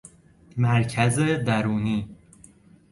مرکز 0.57 1.19
درونی 1.19 2.09